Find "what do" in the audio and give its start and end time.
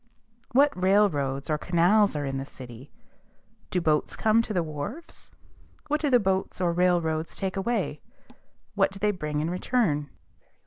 5.89-6.09, 8.73-8.97